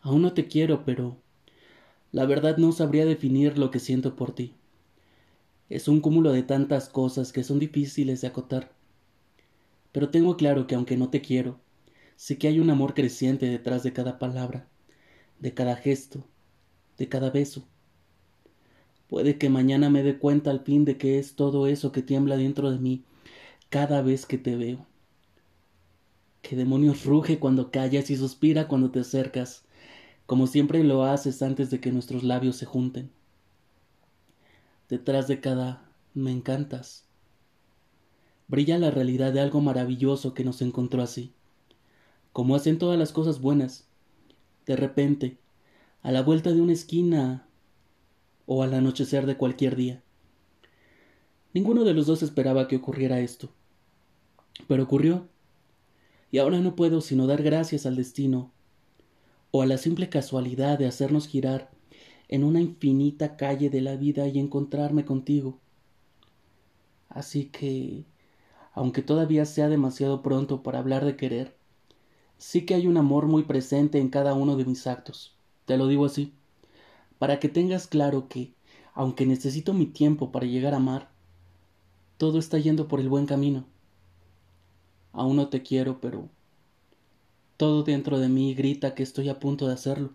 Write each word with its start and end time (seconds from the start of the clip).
Aún 0.00 0.22
no 0.22 0.32
te 0.32 0.46
quiero, 0.46 0.84
pero 0.84 1.16
la 2.12 2.24
verdad 2.26 2.56
no 2.56 2.72
sabría 2.72 3.04
definir 3.04 3.58
lo 3.58 3.70
que 3.70 3.80
siento 3.80 4.16
por 4.16 4.32
ti. 4.32 4.54
Es 5.68 5.88
un 5.88 6.00
cúmulo 6.00 6.32
de 6.32 6.42
tantas 6.42 6.88
cosas 6.88 7.32
que 7.32 7.44
son 7.44 7.58
difíciles 7.58 8.20
de 8.20 8.28
acotar. 8.28 8.72
Pero 9.92 10.08
tengo 10.10 10.36
claro 10.36 10.66
que 10.66 10.74
aunque 10.74 10.96
no 10.96 11.10
te 11.10 11.20
quiero, 11.20 11.60
sé 12.16 12.38
que 12.38 12.48
hay 12.48 12.60
un 12.60 12.70
amor 12.70 12.94
creciente 12.94 13.46
detrás 13.46 13.82
de 13.82 13.92
cada 13.92 14.18
palabra, 14.18 14.66
de 15.40 15.52
cada 15.52 15.76
gesto, 15.76 16.24
de 16.96 17.08
cada 17.08 17.30
beso. 17.30 17.64
Puede 19.08 19.38
que 19.38 19.50
mañana 19.50 19.90
me 19.90 20.02
dé 20.02 20.18
cuenta 20.18 20.50
al 20.50 20.60
fin 20.60 20.84
de 20.84 20.96
que 20.98 21.18
es 21.18 21.34
todo 21.34 21.66
eso 21.66 21.92
que 21.92 22.02
tiembla 22.02 22.36
dentro 22.36 22.70
de 22.70 22.78
mí 22.78 23.04
cada 23.70 24.02
vez 24.02 24.26
que 24.26 24.38
te 24.38 24.56
veo. 24.56 24.86
¿Qué 26.42 26.56
demonios 26.56 27.04
ruge 27.04 27.38
cuando 27.38 27.70
callas 27.70 28.10
y 28.10 28.16
suspira 28.16 28.68
cuando 28.68 28.90
te 28.90 29.00
acercas? 29.00 29.64
Como 30.28 30.46
siempre 30.46 30.84
lo 30.84 31.04
haces 31.04 31.40
antes 31.40 31.70
de 31.70 31.80
que 31.80 31.90
nuestros 31.90 32.22
labios 32.22 32.56
se 32.56 32.66
junten. 32.66 33.10
Detrás 34.90 35.26
de 35.26 35.40
cada 35.40 35.90
me 36.12 36.30
encantas. 36.30 37.06
Brilla 38.46 38.76
la 38.76 38.90
realidad 38.90 39.32
de 39.32 39.40
algo 39.40 39.62
maravilloso 39.62 40.34
que 40.34 40.44
nos 40.44 40.60
encontró 40.60 41.00
así. 41.00 41.32
Como 42.34 42.54
hacen 42.54 42.76
todas 42.76 42.98
las 42.98 43.10
cosas 43.10 43.40
buenas. 43.40 43.86
De 44.66 44.76
repente, 44.76 45.38
a 46.02 46.12
la 46.12 46.20
vuelta 46.20 46.52
de 46.52 46.60
una 46.60 46.74
esquina 46.74 47.46
o 48.44 48.62
al 48.62 48.74
anochecer 48.74 49.24
de 49.24 49.38
cualquier 49.38 49.76
día. 49.76 50.02
Ninguno 51.54 51.84
de 51.84 51.94
los 51.94 52.06
dos 52.06 52.22
esperaba 52.22 52.68
que 52.68 52.76
ocurriera 52.76 53.20
esto. 53.20 53.48
Pero 54.66 54.82
ocurrió. 54.82 55.26
Y 56.30 56.36
ahora 56.36 56.60
no 56.60 56.76
puedo 56.76 57.00
sino 57.00 57.26
dar 57.26 57.42
gracias 57.42 57.86
al 57.86 57.96
destino 57.96 58.52
o 59.50 59.62
a 59.62 59.66
la 59.66 59.78
simple 59.78 60.08
casualidad 60.08 60.78
de 60.78 60.86
hacernos 60.86 61.26
girar 61.26 61.70
en 62.28 62.44
una 62.44 62.60
infinita 62.60 63.36
calle 63.36 63.70
de 63.70 63.80
la 63.80 63.96
vida 63.96 64.28
y 64.28 64.38
encontrarme 64.38 65.04
contigo. 65.04 65.58
Así 67.08 67.46
que, 67.46 68.04
aunque 68.74 69.02
todavía 69.02 69.46
sea 69.46 69.68
demasiado 69.68 70.22
pronto 70.22 70.62
para 70.62 70.78
hablar 70.78 71.04
de 71.04 71.16
querer, 71.16 71.56
sí 72.36 72.66
que 72.66 72.74
hay 72.74 72.86
un 72.86 72.98
amor 72.98 73.26
muy 73.26 73.44
presente 73.44 73.98
en 73.98 74.10
cada 74.10 74.34
uno 74.34 74.56
de 74.56 74.66
mis 74.66 74.86
actos. 74.86 75.34
Te 75.64 75.76
lo 75.78 75.86
digo 75.86 76.04
así, 76.04 76.34
para 77.18 77.40
que 77.40 77.48
tengas 77.48 77.86
claro 77.86 78.28
que, 78.28 78.52
aunque 78.94 79.26
necesito 79.26 79.72
mi 79.72 79.86
tiempo 79.86 80.30
para 80.30 80.46
llegar 80.46 80.74
a 80.74 80.78
amar, 80.78 81.10
todo 82.18 82.38
está 82.38 82.58
yendo 82.58 82.88
por 82.88 83.00
el 83.00 83.08
buen 83.08 83.26
camino. 83.26 83.64
Aún 85.12 85.36
no 85.36 85.48
te 85.48 85.62
quiero, 85.62 86.00
pero 86.00 86.28
todo 87.58 87.82
dentro 87.82 88.18
de 88.20 88.30
mí 88.30 88.54
grita 88.54 88.94
que 88.94 89.02
estoy 89.02 89.28
a 89.28 89.38
punto 89.38 89.66
de 89.68 89.74
hacerlo. 89.74 90.14